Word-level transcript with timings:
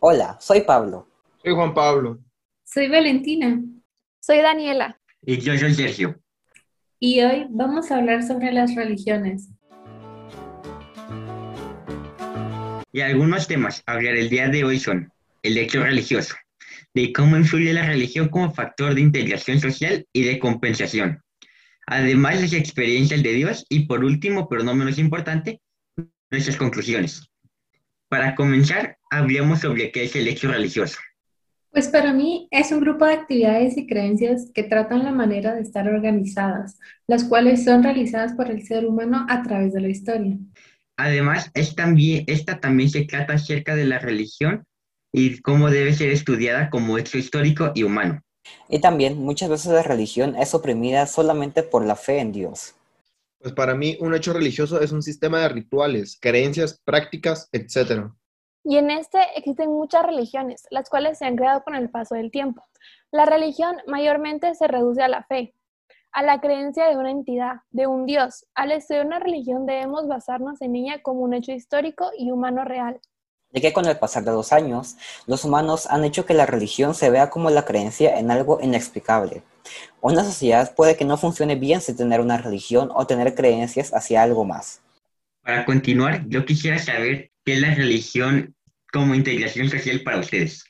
Hola, 0.00 0.38
soy 0.40 0.60
Pablo. 0.60 1.08
Soy 1.42 1.54
Juan 1.54 1.74
Pablo. 1.74 2.20
Soy 2.64 2.88
Valentina. 2.88 3.60
Soy 4.20 4.38
Daniela. 4.38 5.00
Y 5.22 5.38
yo 5.38 5.58
soy 5.58 5.74
Sergio. 5.74 6.20
Y 7.00 7.20
hoy 7.22 7.46
vamos 7.50 7.90
a 7.90 7.96
hablar 7.96 8.22
sobre 8.22 8.52
las 8.52 8.76
religiones. 8.76 9.48
Y 12.92 13.00
algunos 13.00 13.48
temas 13.48 13.82
a 13.86 13.94
hablar 13.94 14.14
el 14.14 14.28
día 14.28 14.48
de 14.48 14.62
hoy 14.62 14.78
son 14.78 15.12
el 15.42 15.58
hecho 15.58 15.82
religioso, 15.82 16.36
de 16.94 17.12
cómo 17.12 17.36
influye 17.36 17.72
la 17.72 17.86
religión 17.86 18.28
como 18.28 18.54
factor 18.54 18.94
de 18.94 19.00
integración 19.00 19.58
social 19.58 20.06
y 20.12 20.22
de 20.22 20.38
compensación. 20.38 21.20
Además, 21.88 22.40
las 22.40 22.52
experiencias 22.52 23.24
de 23.24 23.32
Dios 23.32 23.66
y 23.68 23.86
por 23.86 24.04
último, 24.04 24.48
pero 24.48 24.62
no 24.62 24.76
menos 24.76 24.98
importante, 24.98 25.60
nuestras 26.30 26.56
conclusiones. 26.56 27.28
Para 28.08 28.34
comenzar, 28.34 28.96
hablemos 29.10 29.60
sobre 29.60 29.90
qué 29.92 30.04
es 30.04 30.16
el 30.16 30.28
hecho 30.28 30.48
religioso. 30.48 30.98
Pues 31.70 31.88
para 31.88 32.14
mí 32.14 32.48
es 32.50 32.72
un 32.72 32.80
grupo 32.80 33.04
de 33.04 33.12
actividades 33.12 33.76
y 33.76 33.86
creencias 33.86 34.50
que 34.54 34.62
tratan 34.62 35.04
la 35.04 35.12
manera 35.12 35.54
de 35.54 35.60
estar 35.60 35.86
organizadas, 35.86 36.78
las 37.06 37.24
cuales 37.24 37.64
son 37.64 37.82
realizadas 37.82 38.32
por 38.32 38.50
el 38.50 38.66
ser 38.66 38.86
humano 38.86 39.26
a 39.28 39.42
través 39.42 39.74
de 39.74 39.82
la 39.82 39.88
historia. 39.88 40.38
Además, 40.96 41.50
es 41.54 41.76
también, 41.76 42.24
esta 42.26 42.58
también 42.58 42.88
se 42.88 43.04
trata 43.04 43.34
acerca 43.34 43.76
de 43.76 43.84
la 43.84 43.98
religión 43.98 44.64
y 45.12 45.40
cómo 45.40 45.70
debe 45.70 45.92
ser 45.92 46.10
estudiada 46.10 46.70
como 46.70 46.96
hecho 46.96 47.18
histórico 47.18 47.72
y 47.74 47.82
humano. 47.82 48.22
Y 48.70 48.80
también 48.80 49.18
muchas 49.18 49.50
veces 49.50 49.70
la 49.72 49.82
religión 49.82 50.34
es 50.36 50.54
oprimida 50.54 51.06
solamente 51.06 51.62
por 51.62 51.84
la 51.84 51.96
fe 51.96 52.20
en 52.20 52.32
Dios. 52.32 52.74
Pues 53.40 53.54
para 53.54 53.74
mí 53.74 53.96
un 54.00 54.14
hecho 54.14 54.32
religioso 54.32 54.80
es 54.80 54.90
un 54.90 55.02
sistema 55.02 55.40
de 55.40 55.48
rituales, 55.48 56.18
creencias, 56.20 56.80
prácticas, 56.84 57.48
etc. 57.52 58.10
Y 58.64 58.76
en 58.76 58.90
este 58.90 59.18
existen 59.36 59.70
muchas 59.70 60.04
religiones, 60.04 60.66
las 60.70 60.90
cuales 60.90 61.18
se 61.18 61.26
han 61.26 61.36
creado 61.36 61.62
con 61.62 61.74
el 61.74 61.88
paso 61.88 62.16
del 62.16 62.30
tiempo. 62.30 62.64
La 63.10 63.24
religión 63.24 63.76
mayormente 63.86 64.54
se 64.54 64.66
reduce 64.66 65.02
a 65.02 65.08
la 65.08 65.22
fe, 65.24 65.54
a 66.12 66.22
la 66.22 66.40
creencia 66.40 66.88
de 66.88 66.96
una 66.96 67.10
entidad, 67.10 67.60
de 67.70 67.86
un 67.86 68.06
Dios. 68.06 68.46
Al 68.54 68.72
estudiar 68.72 69.06
una 69.06 69.20
religión 69.20 69.66
debemos 69.66 70.08
basarnos 70.08 70.60
en 70.60 70.74
ella 70.76 71.00
como 71.02 71.20
un 71.20 71.34
hecho 71.34 71.52
histórico 71.52 72.10
y 72.18 72.30
humano 72.30 72.64
real. 72.64 73.00
Ya 73.52 73.60
que 73.60 73.72
con 73.72 73.86
el 73.86 73.98
pasar 73.98 74.24
de 74.24 74.32
los 74.32 74.52
años, 74.52 74.96
los 75.26 75.44
humanos 75.44 75.86
han 75.86 76.04
hecho 76.04 76.26
que 76.26 76.34
la 76.34 76.46
religión 76.46 76.94
se 76.94 77.08
vea 77.08 77.30
como 77.30 77.48
la 77.48 77.64
creencia 77.64 78.18
en 78.18 78.30
algo 78.30 78.58
inexplicable. 78.60 79.42
Una 80.00 80.22
sociedad 80.22 80.74
puede 80.74 80.96
que 80.96 81.04
no 81.04 81.16
funcione 81.16 81.56
bien 81.56 81.80
sin 81.80 81.96
tener 81.96 82.20
una 82.20 82.38
religión 82.38 82.90
o 82.94 83.06
tener 83.06 83.34
creencias 83.34 83.94
hacia 83.94 84.22
algo 84.22 84.44
más. 84.44 84.80
Para 85.42 85.64
continuar, 85.64 86.24
yo 86.28 86.44
quisiera 86.44 86.78
saber 86.78 87.30
qué 87.44 87.54
es 87.54 87.60
la 87.60 87.74
religión 87.74 88.54
como 88.92 89.14
integración 89.14 89.68
social 89.70 90.02
para 90.02 90.20
ustedes. 90.20 90.64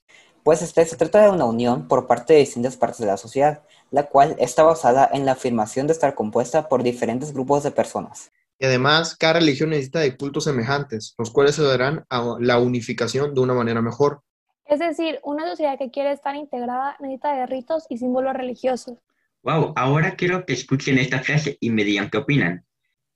Pues 0.44 0.62
este 0.62 0.84
se 0.86 0.96
trata 0.96 1.22
de 1.22 1.30
una 1.30 1.44
unión 1.44 1.88
por 1.88 2.06
parte 2.06 2.32
de 2.32 2.40
distintas 2.40 2.76
partes 2.76 3.00
de 3.00 3.06
la 3.06 3.16
sociedad, 3.16 3.62
la 3.90 4.04
cual 4.04 4.36
está 4.38 4.62
basada 4.62 5.08
en 5.12 5.26
la 5.26 5.32
afirmación 5.32 5.86
de 5.86 5.92
estar 5.92 6.14
compuesta 6.14 6.68
por 6.68 6.82
diferentes 6.82 7.32
grupos 7.32 7.64
de 7.64 7.70
personas. 7.70 8.30
Y 8.58 8.66
además, 8.66 9.16
cada 9.16 9.34
religión 9.34 9.70
necesita 9.70 10.00
de 10.00 10.16
cultos 10.16 10.44
semejantes, 10.44 11.14
los 11.16 11.30
cuales 11.30 11.54
se 11.54 11.62
darán 11.62 12.04
a 12.10 12.36
la 12.40 12.58
unificación 12.58 13.34
de 13.34 13.40
una 13.40 13.54
manera 13.54 13.80
mejor. 13.80 14.22
Es 14.64 14.80
decir, 14.80 15.20
una 15.22 15.48
sociedad 15.48 15.78
que 15.78 15.90
quiere 15.90 16.12
estar 16.12 16.34
integrada 16.34 16.96
necesita 17.00 17.34
de 17.36 17.46
ritos 17.46 17.86
y 17.88 17.98
símbolos 17.98 18.34
religiosos. 18.34 18.98
Wow, 19.42 19.72
ahora 19.76 20.16
quiero 20.16 20.44
que 20.44 20.52
escuchen 20.52 20.98
esta 20.98 21.20
frase 21.20 21.56
y 21.60 21.70
me 21.70 21.84
digan 21.84 22.10
qué 22.10 22.18
opinan. 22.18 22.64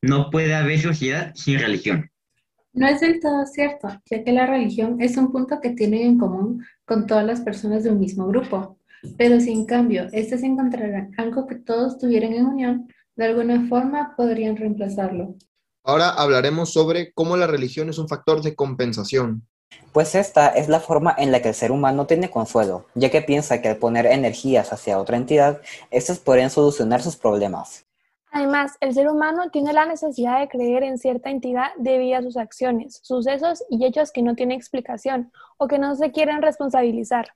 No 0.01 0.31
puede 0.31 0.55
haber 0.55 0.81
sociedad 0.81 1.33
sin 1.35 1.59
religión. 1.59 2.11
No 2.73 2.87
es 2.87 3.01
del 3.01 3.21
todo 3.21 3.45
cierto, 3.45 3.89
ya 4.07 4.25
que 4.25 4.33
la 4.33 4.47
religión 4.47 5.01
es 5.01 5.17
un 5.17 5.31
punto 5.31 5.61
que 5.61 5.71
tienen 5.71 6.03
en 6.03 6.19
común 6.19 6.65
con 6.87 7.07
todas 7.07 7.27
las 7.27 7.43
personas 7.43 7.85
de 7.85 7.91
un 7.91 8.01
mismo 8.01 8.27
grupo. 8.29 8.79
Pero 9.19 9.41
si 9.41 9.53
en 9.53 9.67
cambio 9.67 10.09
éstas 10.13 10.43
encontraran 10.43 11.11
algo 11.19 11.47
que 11.47 11.57
todos 11.57 11.99
tuvieran 11.99 12.33
en 12.33 12.47
unión, 12.47 12.89
de 13.17 13.27
alguna 13.27 13.69
forma 13.69 14.15
podrían 14.17 14.57
reemplazarlo. 14.57 15.35
Ahora 15.85 16.11
hablaremos 16.11 16.73
sobre 16.73 17.13
cómo 17.13 17.37
la 17.37 17.47
religión 17.47 17.89
es 17.89 17.99
un 17.99 18.09
factor 18.09 18.43
de 18.43 18.55
compensación. 18.55 19.47
Pues 19.93 20.15
esta 20.15 20.49
es 20.49 20.69
la 20.69 20.81
forma 20.81 21.15
en 21.19 21.33
la 21.33 21.43
que 21.43 21.49
el 21.49 21.55
ser 21.55 21.73
humano 21.73 22.07
tiene 22.07 22.31
consuelo, 22.31 22.87
ya 22.95 23.11
que 23.11 23.23
piensa 23.23 23.61
que 23.61 23.69
al 23.69 23.77
poner 23.77 24.07
energías 24.07 24.73
hacia 24.73 24.99
otra 24.99 25.17
entidad, 25.17 25.61
éstas 25.91 26.19
podrían 26.19 26.51
solucionar 26.51 27.03
sus 27.03 27.17
problemas. 27.17 27.87
Además, 28.31 28.73
el 28.81 28.95
ser 28.95 29.09
humano 29.09 29.51
tiene 29.51 29.75
la 29.75 29.85
necesidad 29.85 30.41
de 30.41 30.49
creer 30.49 30.85
en 30.85 30.97
cierta 30.97 31.31
entidad 31.31 31.67
debido 31.77 32.19
a 32.19 32.23
sus 32.23 32.39
acciones, 32.39 33.01
sucesos 33.03 33.63
y 33.69 33.85
hechos 33.85 34.11
que 34.11 34.23
no 34.23 34.35
tienen 34.35 34.57
explicación 34.57 35.31
o 35.59 35.69
que 35.69 35.79
no 35.79 35.95
se 35.97 36.13
quieren 36.13 36.41
responsabilizar. 36.41 37.35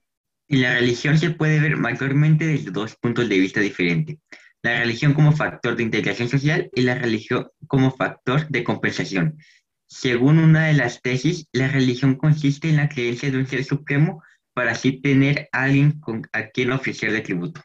Y 0.49 0.59
la 0.59 0.75
religión 0.75 1.19
se 1.19 1.31
puede 1.31 1.61
ver 1.61 1.77
mayormente 1.77 2.47
desde 2.47 2.71
dos 2.71 2.97
puntos 2.97 3.29
de 3.29 3.39
vista 3.39 3.61
diferentes. 3.61 4.17
La 4.67 4.81
religión 4.81 5.15
como 5.15 5.31
factor 5.31 5.77
de 5.77 5.85
integración 5.85 6.29
social 6.29 6.69
y 6.75 6.81
la 6.81 6.97
religión 6.97 7.47
como 7.69 7.93
factor 7.93 8.49
de 8.49 8.65
compensación. 8.65 9.39
Según 9.87 10.41
una 10.41 10.67
de 10.67 10.73
las 10.73 11.03
tesis, 11.03 11.47
la 11.53 11.69
religión 11.69 12.17
consiste 12.17 12.69
en 12.69 12.79
la 12.79 12.89
creencia 12.89 13.31
de 13.31 13.39
un 13.39 13.47
ser 13.47 13.63
supremo 13.63 14.25
para 14.55 14.73
así 14.73 15.01
tener 15.01 15.49
a 15.53 15.63
alguien 15.63 16.01
a 16.33 16.49
quien 16.49 16.73
ofrecerle 16.73 17.21
tributo. 17.21 17.61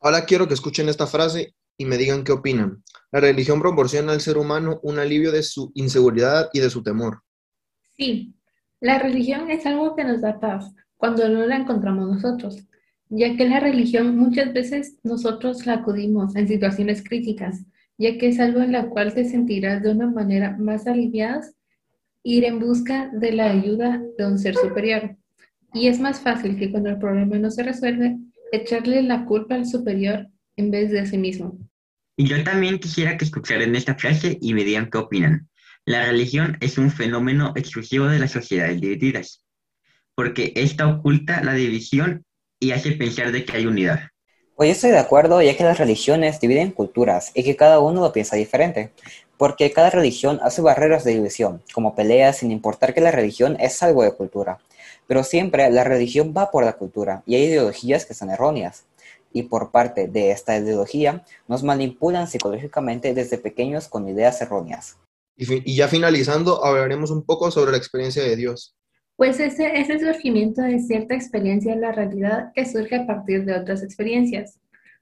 Ahora 0.00 0.24
quiero 0.24 0.48
que 0.48 0.54
escuchen 0.54 0.88
esta 0.88 1.06
frase 1.06 1.54
y 1.76 1.84
me 1.84 1.98
digan 1.98 2.24
qué 2.24 2.32
opinan. 2.32 2.82
La 3.12 3.20
religión 3.20 3.60
proporciona 3.60 4.12
al 4.12 4.22
ser 4.22 4.38
humano 4.38 4.80
un 4.82 4.98
alivio 4.98 5.30
de 5.32 5.42
su 5.42 5.70
inseguridad 5.74 6.48
y 6.54 6.60
de 6.60 6.70
su 6.70 6.82
temor. 6.82 7.24
Sí, 7.94 8.34
la 8.80 8.98
religión 8.98 9.50
es 9.50 9.66
algo 9.66 9.94
que 9.94 10.04
nos 10.04 10.22
da 10.22 10.40
paz 10.40 10.72
cuando 10.96 11.28
no 11.28 11.44
la 11.44 11.56
encontramos 11.56 12.08
nosotros, 12.08 12.56
ya 13.10 13.36
que 13.36 13.48
la 13.48 13.60
religión 13.60 14.16
muchas 14.16 14.52
veces 14.52 14.98
nosotros 15.02 15.66
la 15.66 15.74
acudimos 15.74 16.36
en 16.36 16.48
situaciones 16.48 17.02
críticas, 17.02 17.64
ya 17.96 18.18
que 18.18 18.28
es 18.28 18.38
algo 18.38 18.60
en 18.60 18.72
la 18.72 18.88
cual 18.88 19.14
te 19.14 19.24
sentirás 19.24 19.82
de 19.82 19.90
una 19.90 20.08
manera 20.10 20.56
más 20.58 20.86
aliviada 20.86 21.42
ir 22.22 22.44
en 22.44 22.58
busca 22.58 23.10
de 23.12 23.32
la 23.32 23.50
ayuda 23.50 24.02
de 24.18 24.26
un 24.26 24.38
ser 24.38 24.54
superior. 24.54 25.16
Y 25.72 25.88
es 25.88 26.00
más 26.00 26.20
fácil 26.20 26.58
que 26.58 26.70
cuando 26.70 26.90
el 26.90 26.98
problema 26.98 27.38
no 27.38 27.50
se 27.50 27.62
resuelve, 27.62 28.18
echarle 28.52 29.02
la 29.02 29.24
culpa 29.24 29.54
al 29.54 29.66
superior 29.66 30.28
en 30.56 30.70
vez 30.70 30.90
de 30.90 31.00
a 31.00 31.06
sí 31.06 31.18
mismo. 31.18 31.58
Y 32.16 32.26
yo 32.26 32.42
también 32.42 32.78
quisiera 32.78 33.16
que 33.16 33.24
escucharan 33.24 33.76
esta 33.76 33.94
frase 33.94 34.38
y 34.40 34.52
me 34.52 34.64
digan 34.64 34.90
qué 34.90 34.98
opinan. 34.98 35.48
La 35.84 36.04
religión 36.04 36.56
es 36.60 36.76
un 36.76 36.90
fenómeno 36.90 37.52
exclusivo 37.54 38.06
de 38.06 38.18
las 38.18 38.32
sociedades 38.32 38.80
divididas, 38.80 39.44
porque 40.14 40.52
esta 40.56 40.86
oculta 40.86 41.42
la 41.42 41.54
división 41.54 42.24
y 42.60 42.72
hace 42.72 42.92
pensar 42.92 43.32
de 43.32 43.44
que 43.44 43.56
hay 43.56 43.66
unidad. 43.66 44.00
Pues 44.56 44.68
yo 44.68 44.72
estoy 44.72 44.90
de 44.90 44.98
acuerdo, 44.98 45.40
ya 45.40 45.56
que 45.56 45.62
las 45.62 45.78
religiones 45.78 46.40
dividen 46.40 46.72
culturas 46.72 47.30
y 47.34 47.44
que 47.44 47.54
cada 47.54 47.78
uno 47.78 48.00
lo 48.00 48.12
piensa 48.12 48.34
diferente, 48.34 48.90
porque 49.36 49.70
cada 49.70 49.90
religión 49.90 50.40
hace 50.42 50.62
barreras 50.62 51.04
de 51.04 51.12
división, 51.12 51.62
como 51.72 51.94
peleas 51.94 52.38
sin 52.38 52.50
importar 52.50 52.92
que 52.92 53.00
la 53.00 53.12
religión 53.12 53.56
es 53.60 53.80
algo 53.84 54.02
de 54.02 54.12
cultura. 54.12 54.58
Pero 55.06 55.22
siempre 55.22 55.70
la 55.70 55.84
religión 55.84 56.34
va 56.36 56.50
por 56.50 56.64
la 56.64 56.72
cultura 56.72 57.22
y 57.24 57.36
hay 57.36 57.44
ideologías 57.44 58.04
que 58.04 58.14
son 58.14 58.30
erróneas 58.30 58.84
y 59.32 59.44
por 59.44 59.70
parte 59.70 60.08
de 60.08 60.32
esta 60.32 60.56
ideología 60.56 61.24
nos 61.46 61.62
manipulan 61.62 62.28
psicológicamente 62.28 63.14
desde 63.14 63.38
pequeños 63.38 63.88
con 63.88 64.08
ideas 64.08 64.40
erróneas. 64.40 64.96
Y, 65.36 65.76
ya 65.76 65.86
finalizando, 65.86 66.64
hablaremos 66.64 67.12
un 67.12 67.22
poco 67.22 67.50
sobre 67.52 67.70
la 67.70 67.78
experiencia 67.78 68.24
de 68.24 68.34
Dios. 68.34 68.74
Pues 69.18 69.40
ese 69.40 69.80
es 69.80 69.90
el 69.90 69.98
surgimiento 69.98 70.62
de 70.62 70.78
cierta 70.78 71.12
experiencia 71.12 71.72
en 71.72 71.80
la 71.80 71.90
realidad 71.90 72.52
que 72.54 72.64
surge 72.64 72.94
a 72.94 73.04
partir 73.04 73.44
de 73.44 73.56
otras 73.56 73.82
experiencias. 73.82 74.60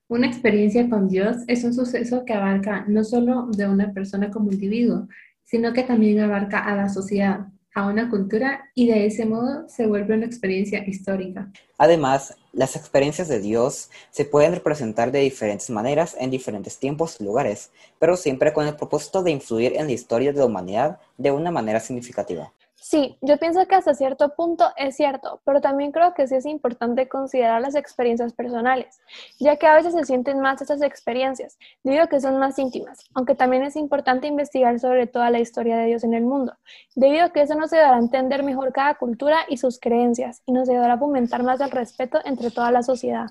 Una 0.09 0.27
experiencia 0.27 0.88
con 0.88 1.06
Dios 1.06 1.37
es 1.49 1.65
un 1.65 1.75
suceso 1.75 2.25
que 2.25 2.32
abarca 2.32 2.87
no 2.88 3.04
solo 3.04 3.49
de 3.50 3.69
una 3.69 3.93
persona 3.93 4.31
como 4.31 4.50
individuo, 4.50 5.06
sino 5.44 5.75
que 5.75 5.82
también 5.82 6.19
abarca 6.21 6.60
a 6.60 6.75
la 6.75 6.88
sociedad, 6.88 7.49
a 7.75 7.87
una 7.88 8.09
cultura 8.09 8.71
y 8.75 8.88
de 8.88 9.04
ese 9.04 9.27
modo 9.27 9.69
se 9.69 9.87
vuelve 9.87 10.15
una 10.15 10.25
experiencia 10.25 10.83
histórica. 10.88 11.53
Además, 11.77 12.39
las 12.54 12.74
experiencias 12.74 13.28
de 13.28 13.41
Dios 13.41 13.91
se 14.09 14.24
pueden 14.24 14.54
representar 14.54 15.12
de 15.12 15.21
diferentes 15.21 15.69
maneras 15.69 16.16
en 16.19 16.30
diferentes 16.30 16.78
tiempos 16.78 17.19
y 17.21 17.24
lugares, 17.24 17.71
pero 17.98 18.16
siempre 18.16 18.54
con 18.54 18.66
el 18.66 18.77
propósito 18.77 19.22
de 19.22 19.33
influir 19.33 19.74
en 19.77 19.89
la 19.89 19.92
historia 19.92 20.33
de 20.33 20.39
la 20.39 20.47
humanidad 20.47 21.01
de 21.19 21.33
una 21.33 21.51
manera 21.51 21.80
significativa. 21.80 22.54
Sí, 22.88 23.18
yo 23.21 23.36
pienso 23.36 23.66
que 23.66 23.74
hasta 23.74 23.94
cierto 23.94 24.36
punto 24.36 24.71
es 24.77 24.94
cierto, 24.94 25.42
pero 25.44 25.60
también 25.60 25.91
creo 25.91 26.15
que 26.15 26.28
sí 26.28 26.36
es 26.36 26.47
importante 26.47 27.09
considerar 27.09 27.60
las 27.60 27.74
experiencias 27.74 28.33
personales, 28.33 29.00
ya 29.41 29.56
que 29.56 29.66
a 29.66 29.74
veces 29.74 29.92
se 29.92 30.04
sienten 30.04 30.38
más 30.38 30.62
estas 30.62 30.80
experiencias, 30.83 31.59
debido 31.83 32.04
a 32.04 32.06
que 32.06 32.21
son 32.21 32.38
más 32.38 32.60
íntimas, 32.60 33.00
aunque 33.12 33.34
también 33.34 33.65
es 33.65 33.74
importante 33.74 34.28
investigar 34.28 34.78
sobre 34.78 35.09
toda 35.09 35.30
la 35.30 35.41
historia 35.41 35.77
de 35.78 35.86
Dios 35.86 36.04
en 36.04 36.15
el 36.15 36.22
mundo, 36.22 36.56
debido 36.94 37.24
a 37.24 37.33
que 37.33 37.42
eso 37.42 37.56
nos 37.56 37.72
ayudará 37.72 37.97
a 37.97 37.98
entender 37.98 38.44
mejor 38.44 38.72
cada 38.72 38.94
cultura 38.94 39.38
y 39.48 39.56
sus 39.56 39.80
creencias, 39.80 40.44
y 40.47 40.53
nos 40.53 40.68
ayudará 40.68 40.94
a 40.94 40.98
fomentar 40.98 41.42
más 41.42 41.60
el 41.60 41.72
respeto 41.72 42.21
entre 42.24 42.53
toda 42.53 42.71
la 42.71 42.84
sociedad. 42.84 43.27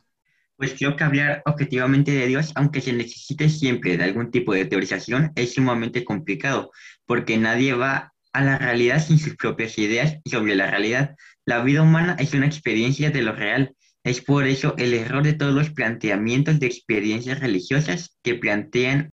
Pues 0.57 0.73
creo 0.77 0.97
que 0.97 1.05
hablar 1.05 1.41
objetivamente 1.45 2.11
de 2.11 2.27
Dios, 2.27 2.51
aunque 2.55 2.81
se 2.81 2.91
necesite 2.91 3.47
siempre 3.47 3.95
de 3.95 4.03
algún 4.03 4.31
tipo 4.31 4.53
de 4.53 4.65
teorización, 4.65 5.31
es 5.35 5.53
sumamente 5.53 6.03
complicado, 6.03 6.71
porque 7.05 7.37
nadie 7.37 7.73
va 7.73 8.14
a 8.35 8.43
la 8.43 8.57
realidad 8.57 9.01
sin 9.01 9.17
sus 9.17 9.37
propias 9.37 9.77
ideas 9.77 10.17
sobre 10.25 10.55
la 10.55 10.69
realidad, 10.69 11.15
La 11.45 11.63
vida 11.63 11.83
humana 11.83 12.17
es 12.19 12.33
una 12.33 12.47
experiencia 12.47 13.11
de 13.11 13.21
lo 13.21 13.31
real. 13.31 13.73
Es 14.03 14.19
por 14.19 14.45
eso 14.45 14.73
el 14.77 14.93
error 14.93 15.23
de 15.23 15.33
todos 15.33 15.53
los 15.53 15.69
planteamientos 15.69 16.59
de 16.59 16.67
experiencias 16.67 17.39
religiosas 17.39 18.17
que 18.23 18.35
plantean 18.35 19.11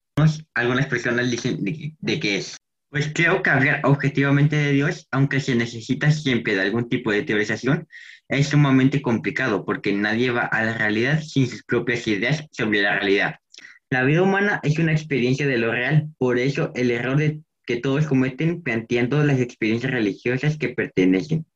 algunas 0.54 0.86
personas 0.86 1.30
dicen 1.30 1.62
de, 1.62 1.94
de 1.98 2.20
que 2.20 2.38
es. 2.38 2.56
Pues 2.90 3.12
creo 3.14 3.42
que 3.42 3.50
hablar 3.50 3.80
objetivamente 3.84 4.56
de 4.56 4.72
Dios, 4.72 5.06
aunque 5.10 5.40
se 5.40 5.54
necesita 5.54 6.10
siempre 6.10 6.54
de 6.54 6.62
algún 6.62 6.88
tipo 6.88 7.12
de 7.12 7.22
teorización, 7.22 7.86
es 8.28 8.48
sumamente 8.48 9.02
complicado 9.02 9.64
porque 9.64 9.92
nadie 9.92 10.30
va 10.30 10.42
a 10.42 10.64
la 10.64 10.76
realidad 10.76 11.22
sin 11.22 11.46
sus 11.46 11.62
propias 11.62 12.06
ideas 12.08 12.44
sobre 12.50 12.82
la 12.82 12.98
realidad. 12.98 13.36
La 13.88 14.04
vida 14.04 14.22
humana 14.22 14.58
es 14.62 14.78
una 14.78 14.92
experiencia 14.92 15.46
de 15.46 15.58
lo 15.58 15.70
real, 15.70 16.08
por 16.18 16.38
eso 16.38 16.72
el 16.74 16.90
error 16.90 17.18
de 17.18 17.40
que 17.66 17.76
todos 17.76 18.06
cometen 18.06 18.62
planteando 18.62 19.22
las 19.22 19.40
experiencias 19.40 19.92
religiosas 19.92 20.56
que 20.56 20.70
pertenecen, 20.70 21.46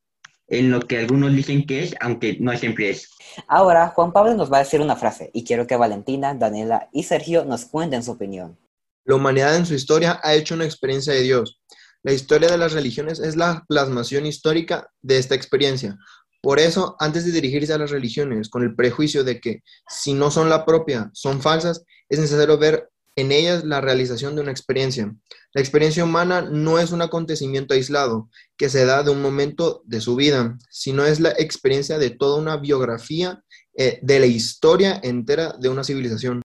en 0.48 0.70
lo 0.70 0.80
que 0.80 0.98
algunos 0.98 1.34
dicen 1.34 1.66
que 1.66 1.82
es, 1.82 1.94
aunque 2.00 2.36
no 2.40 2.56
siempre 2.56 2.90
es. 2.90 3.10
Ahora, 3.48 3.88
Juan 3.88 4.12
Pablo 4.12 4.34
nos 4.34 4.52
va 4.52 4.58
a 4.58 4.64
decir 4.64 4.80
una 4.80 4.96
frase 4.96 5.30
y 5.32 5.44
quiero 5.44 5.66
que 5.66 5.76
Valentina, 5.76 6.34
Daniela 6.34 6.88
y 6.92 7.02
Sergio 7.02 7.44
nos 7.44 7.64
cuenten 7.64 8.02
su 8.02 8.12
opinión. 8.12 8.58
La 9.04 9.14
humanidad 9.14 9.56
en 9.56 9.66
su 9.66 9.74
historia 9.74 10.20
ha 10.22 10.34
hecho 10.34 10.54
una 10.54 10.64
experiencia 10.64 11.12
de 11.12 11.22
Dios. 11.22 11.60
La 12.02 12.12
historia 12.12 12.48
de 12.48 12.58
las 12.58 12.72
religiones 12.72 13.18
es 13.18 13.36
la 13.36 13.64
plasmación 13.68 14.26
histórica 14.26 14.90
de 15.02 15.18
esta 15.18 15.34
experiencia. 15.34 15.98
Por 16.40 16.60
eso, 16.60 16.94
antes 17.00 17.24
de 17.24 17.32
dirigirse 17.32 17.72
a 17.72 17.78
las 17.78 17.90
religiones 17.90 18.48
con 18.48 18.62
el 18.62 18.76
prejuicio 18.76 19.24
de 19.24 19.40
que 19.40 19.62
si 19.88 20.14
no 20.14 20.30
son 20.30 20.48
la 20.48 20.64
propia, 20.64 21.10
son 21.12 21.42
falsas, 21.42 21.84
es 22.08 22.20
necesario 22.20 22.58
ver 22.58 22.88
en 23.16 23.32
ellas 23.32 23.64
la 23.64 23.80
realización 23.80 24.36
de 24.36 24.42
una 24.42 24.50
experiencia. 24.50 25.12
La 25.52 25.60
experiencia 25.60 26.04
humana 26.04 26.42
no 26.42 26.78
es 26.78 26.92
un 26.92 27.02
acontecimiento 27.02 27.74
aislado 27.74 28.28
que 28.56 28.68
se 28.68 28.84
da 28.84 29.02
de 29.02 29.10
un 29.10 29.22
momento 29.22 29.82
de 29.86 30.00
su 30.00 30.14
vida, 30.14 30.56
sino 30.70 31.04
es 31.04 31.18
la 31.18 31.30
experiencia 31.30 31.98
de 31.98 32.10
toda 32.10 32.38
una 32.38 32.58
biografía 32.58 33.42
eh, 33.74 33.98
de 34.02 34.20
la 34.20 34.26
historia 34.26 35.00
entera 35.02 35.54
de 35.58 35.68
una 35.70 35.82
civilización. 35.82 36.42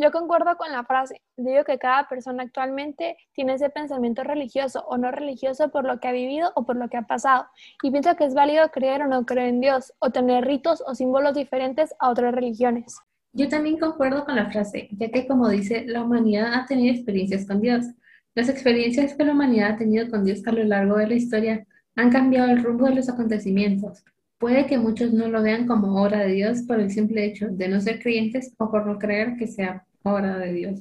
Yo 0.00 0.12
concuerdo 0.12 0.56
con 0.56 0.70
la 0.70 0.84
frase. 0.84 1.20
Digo 1.36 1.64
que 1.64 1.78
cada 1.78 2.08
persona 2.08 2.44
actualmente 2.44 3.16
tiene 3.32 3.54
ese 3.54 3.68
pensamiento 3.68 4.22
religioso 4.22 4.84
o 4.86 4.96
no 4.96 5.10
religioso 5.10 5.70
por 5.70 5.84
lo 5.84 5.98
que 5.98 6.06
ha 6.06 6.12
vivido 6.12 6.52
o 6.54 6.64
por 6.64 6.76
lo 6.76 6.88
que 6.88 6.98
ha 6.98 7.02
pasado. 7.02 7.48
Y 7.82 7.90
pienso 7.90 8.14
que 8.14 8.24
es 8.24 8.34
válido 8.34 8.70
creer 8.70 9.02
o 9.02 9.08
no 9.08 9.26
creer 9.26 9.48
en 9.48 9.60
Dios 9.60 9.92
o 9.98 10.10
tener 10.10 10.44
ritos 10.44 10.84
o 10.86 10.94
símbolos 10.94 11.34
diferentes 11.34 11.94
a 11.98 12.10
otras 12.10 12.32
religiones. 12.32 12.96
Yo 13.32 13.48
también 13.48 13.78
concuerdo 13.78 14.24
con 14.24 14.36
la 14.36 14.50
frase, 14.50 14.88
ya 14.92 15.10
que 15.10 15.26
como 15.26 15.48
dice, 15.48 15.84
la 15.86 16.02
humanidad 16.02 16.54
ha 16.54 16.66
tenido 16.66 16.94
experiencias 16.94 17.46
con 17.46 17.60
Dios. 17.60 17.86
Las 18.34 18.48
experiencias 18.48 19.14
que 19.14 19.24
la 19.24 19.32
humanidad 19.32 19.72
ha 19.72 19.76
tenido 19.76 20.08
con 20.08 20.24
Dios 20.24 20.46
a 20.46 20.52
lo 20.52 20.64
largo 20.64 20.96
de 20.96 21.08
la 21.08 21.14
historia 21.14 21.66
han 21.96 22.10
cambiado 22.10 22.50
el 22.50 22.62
rumbo 22.62 22.86
de 22.86 22.94
los 22.94 23.08
acontecimientos. 23.08 24.04
Puede 24.38 24.66
que 24.66 24.78
muchos 24.78 25.12
no 25.12 25.28
lo 25.28 25.42
vean 25.42 25.66
como 25.66 26.00
obra 26.00 26.20
de 26.20 26.32
Dios 26.32 26.62
por 26.62 26.78
el 26.78 26.90
simple 26.90 27.24
hecho 27.24 27.48
de 27.50 27.68
no 27.68 27.80
ser 27.80 28.00
creyentes 28.00 28.54
o 28.56 28.70
por 28.70 28.86
no 28.86 28.98
creer 28.98 29.36
que 29.36 29.48
sea 29.48 29.84
obra 30.04 30.38
de 30.38 30.52
Dios. 30.52 30.80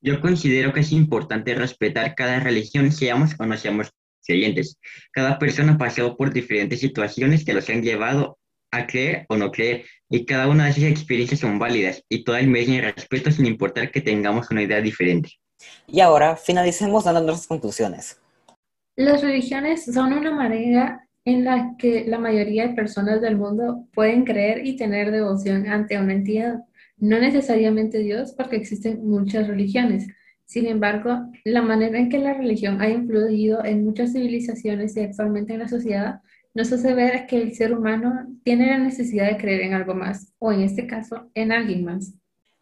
Yo 0.00 0.20
considero 0.20 0.72
que 0.72 0.80
es 0.80 0.92
importante 0.92 1.54
respetar 1.54 2.14
cada 2.14 2.40
religión, 2.40 2.90
seamos 2.92 3.34
o 3.38 3.46
no 3.46 3.56
seamos 3.56 3.92
creyentes. 4.24 4.78
Cada 5.12 5.38
persona 5.38 5.72
ha 5.72 5.78
pasado 5.78 6.16
por 6.16 6.32
diferentes 6.32 6.80
situaciones 6.80 7.44
que 7.44 7.54
los 7.54 7.68
han 7.70 7.82
llevado 7.82 8.37
a 8.70 8.86
creer 8.86 9.26
o 9.28 9.36
no 9.36 9.50
creer, 9.50 9.84
y 10.10 10.24
cada 10.24 10.48
una 10.48 10.64
de 10.64 10.70
esas 10.70 10.84
experiencias 10.84 11.40
son 11.40 11.58
válidas 11.58 12.02
y 12.08 12.24
todas 12.24 12.46
merecen 12.46 12.82
respeto 12.82 13.30
sin 13.30 13.46
importar 13.46 13.90
que 13.90 14.00
tengamos 14.00 14.50
una 14.50 14.62
idea 14.62 14.80
diferente. 14.80 15.30
Y 15.86 16.00
ahora 16.00 16.36
finalicemos 16.36 17.04
dando 17.04 17.20
nuestras 17.22 17.46
conclusiones. 17.46 18.20
Las 18.96 19.22
religiones 19.22 19.84
son 19.84 20.12
una 20.12 20.30
manera 20.32 21.06
en 21.24 21.44
la 21.44 21.74
que 21.78 22.04
la 22.06 22.18
mayoría 22.18 22.68
de 22.68 22.74
personas 22.74 23.20
del 23.20 23.36
mundo 23.36 23.86
pueden 23.92 24.24
creer 24.24 24.66
y 24.66 24.76
tener 24.76 25.10
devoción 25.10 25.68
ante 25.68 25.98
una 25.98 26.14
entidad 26.14 26.60
no 27.00 27.18
necesariamente 27.18 27.98
Dios, 27.98 28.32
porque 28.32 28.56
existen 28.56 29.06
muchas 29.08 29.46
religiones. 29.46 30.08
Sin 30.44 30.66
embargo, 30.66 31.30
la 31.44 31.62
manera 31.62 31.98
en 31.98 32.08
que 32.08 32.18
la 32.18 32.34
religión 32.34 32.80
ha 32.80 32.88
influido 32.88 33.64
en 33.64 33.84
muchas 33.84 34.12
civilizaciones 34.12 34.96
y 34.96 35.00
actualmente 35.00 35.52
en 35.52 35.60
la 35.60 35.68
sociedad 35.68 36.20
nos 36.58 36.72
hace 36.72 36.92
ver 36.92 37.28
que 37.28 37.40
el 37.40 37.54
ser 37.54 37.72
humano 37.72 38.26
tiene 38.42 38.66
la 38.66 38.78
necesidad 38.78 39.28
de 39.28 39.36
creer 39.36 39.60
en 39.60 39.74
algo 39.74 39.94
más, 39.94 40.32
o 40.40 40.50
en 40.50 40.62
este 40.62 40.88
caso, 40.88 41.30
en 41.34 41.52
alguien 41.52 41.84
más. 41.84 42.10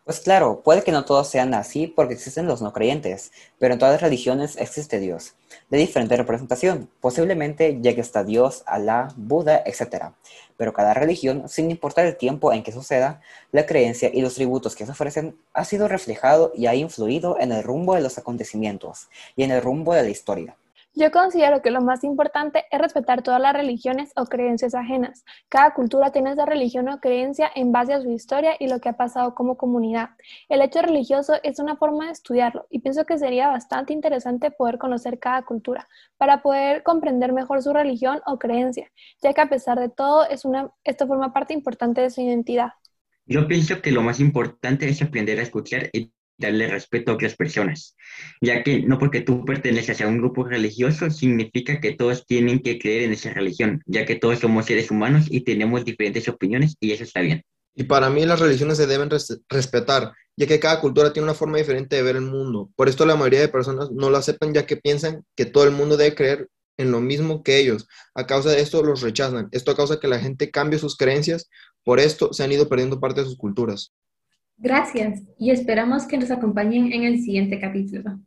Pues 0.04 0.20
claro, 0.20 0.60
puede 0.62 0.82
que 0.82 0.92
no 0.92 1.06
todos 1.06 1.30
sean 1.30 1.54
así 1.54 1.86
porque 1.86 2.12
existen 2.12 2.46
los 2.46 2.60
no 2.60 2.74
creyentes, 2.74 3.32
pero 3.58 3.72
en 3.72 3.78
todas 3.78 3.94
las 3.94 4.02
religiones 4.02 4.58
existe 4.58 5.00
Dios, 5.00 5.34
de 5.70 5.78
diferente 5.78 6.14
representación, 6.14 6.90
posiblemente 7.00 7.80
que 7.80 8.00
está 8.02 8.22
Dios, 8.22 8.64
Alá, 8.66 9.08
Buda, 9.16 9.62
etc. 9.64 10.12
Pero 10.58 10.74
cada 10.74 10.92
religión, 10.92 11.48
sin 11.48 11.70
importar 11.70 12.04
el 12.04 12.18
tiempo 12.18 12.52
en 12.52 12.62
que 12.62 12.72
suceda, 12.72 13.22
la 13.50 13.64
creencia 13.64 14.10
y 14.12 14.20
los 14.20 14.34
tributos 14.34 14.76
que 14.76 14.84
se 14.84 14.92
ofrecen 14.92 15.38
ha 15.54 15.64
sido 15.64 15.88
reflejado 15.88 16.52
y 16.54 16.66
ha 16.66 16.74
influido 16.74 17.38
en 17.40 17.50
el 17.50 17.62
rumbo 17.62 17.94
de 17.94 18.02
los 18.02 18.18
acontecimientos 18.18 19.08
y 19.36 19.42
en 19.42 19.52
el 19.52 19.62
rumbo 19.62 19.94
de 19.94 20.02
la 20.02 20.10
historia. 20.10 20.54
Yo 20.98 21.10
considero 21.10 21.60
que 21.60 21.70
lo 21.70 21.82
más 21.82 22.04
importante 22.04 22.64
es 22.70 22.80
respetar 22.80 23.22
todas 23.22 23.38
las 23.38 23.52
religiones 23.52 24.12
o 24.16 24.24
creencias 24.24 24.74
ajenas. 24.74 25.26
Cada 25.50 25.74
cultura 25.74 26.10
tiene 26.10 26.32
esa 26.32 26.46
religión 26.46 26.88
o 26.88 27.00
creencia 27.00 27.50
en 27.54 27.70
base 27.70 27.92
a 27.92 28.00
su 28.00 28.10
historia 28.10 28.52
y 28.58 28.66
lo 28.66 28.80
que 28.80 28.88
ha 28.88 28.96
pasado 28.96 29.34
como 29.34 29.58
comunidad. 29.58 30.08
El 30.48 30.62
hecho 30.62 30.80
religioso 30.80 31.34
es 31.42 31.58
una 31.58 31.76
forma 31.76 32.06
de 32.06 32.12
estudiarlo 32.12 32.66
y 32.70 32.78
pienso 32.78 33.04
que 33.04 33.18
sería 33.18 33.48
bastante 33.48 33.92
interesante 33.92 34.50
poder 34.50 34.78
conocer 34.78 35.18
cada 35.18 35.42
cultura 35.42 35.86
para 36.16 36.40
poder 36.40 36.82
comprender 36.82 37.34
mejor 37.34 37.62
su 37.62 37.74
religión 37.74 38.22
o 38.24 38.38
creencia, 38.38 38.90
ya 39.20 39.34
que 39.34 39.42
a 39.42 39.50
pesar 39.50 39.78
de 39.78 39.90
todo 39.90 40.26
es 40.26 40.46
una, 40.46 40.70
esto 40.82 41.06
forma 41.06 41.34
parte 41.34 41.52
importante 41.52 42.00
de 42.00 42.08
su 42.08 42.22
identidad. 42.22 42.70
Yo 43.26 43.46
pienso 43.46 43.82
que 43.82 43.92
lo 43.92 44.00
más 44.00 44.18
importante 44.18 44.88
es 44.88 45.02
aprender 45.02 45.40
a 45.40 45.42
escuchar 45.42 45.90
y 45.92 46.14
darle 46.38 46.68
respeto 46.68 47.10
a 47.10 47.14
otras 47.14 47.34
personas, 47.34 47.96
ya 48.40 48.62
que 48.62 48.80
no 48.80 48.98
porque 48.98 49.20
tú 49.20 49.44
perteneces 49.44 50.00
a 50.00 50.08
un 50.08 50.18
grupo 50.18 50.44
religioso 50.44 51.10
significa 51.10 51.80
que 51.80 51.92
todos 51.92 52.26
tienen 52.26 52.60
que 52.60 52.78
creer 52.78 53.04
en 53.04 53.12
esa 53.12 53.32
religión, 53.32 53.82
ya 53.86 54.04
que 54.04 54.16
todos 54.16 54.40
somos 54.40 54.66
seres 54.66 54.90
humanos 54.90 55.26
y 55.30 55.42
tenemos 55.42 55.84
diferentes 55.84 56.28
opiniones 56.28 56.76
y 56.80 56.92
eso 56.92 57.04
está 57.04 57.20
bien. 57.20 57.42
Y 57.74 57.84
para 57.84 58.08
mí 58.08 58.24
las 58.24 58.40
religiones 58.40 58.78
se 58.78 58.86
deben 58.86 59.10
respetar, 59.48 60.12
ya 60.36 60.46
que 60.46 60.58
cada 60.58 60.80
cultura 60.80 61.12
tiene 61.12 61.24
una 61.24 61.34
forma 61.34 61.58
diferente 61.58 61.96
de 61.96 62.02
ver 62.02 62.16
el 62.16 62.22
mundo. 62.22 62.70
Por 62.74 62.88
esto 62.88 63.04
la 63.04 63.16
mayoría 63.16 63.40
de 63.40 63.48
personas 63.48 63.90
no 63.90 64.08
lo 64.08 64.16
aceptan 64.16 64.54
ya 64.54 64.64
que 64.64 64.76
piensan 64.76 65.24
que 65.34 65.44
todo 65.44 65.64
el 65.64 65.72
mundo 65.72 65.96
debe 65.96 66.14
creer 66.14 66.48
en 66.78 66.90
lo 66.90 67.00
mismo 67.00 67.42
que 67.42 67.58
ellos. 67.58 67.86
A 68.14 68.26
causa 68.26 68.50
de 68.50 68.60
esto 68.60 68.82
los 68.82 69.02
rechazan. 69.02 69.48
Esto 69.52 69.76
causa 69.76 70.00
que 70.00 70.08
la 70.08 70.18
gente 70.18 70.50
cambie 70.50 70.78
sus 70.78 70.96
creencias. 70.96 71.48
Por 71.84 72.00
esto 72.00 72.32
se 72.32 72.44
han 72.44 72.52
ido 72.52 72.68
perdiendo 72.68 73.00
parte 73.00 73.20
de 73.20 73.26
sus 73.26 73.36
culturas. 73.36 73.92
Gracias 74.58 75.22
y 75.38 75.50
esperamos 75.50 76.06
que 76.06 76.16
nos 76.16 76.30
acompañen 76.30 76.92
en 76.92 77.04
el 77.04 77.20
siguiente 77.20 77.60
capítulo. 77.60 78.18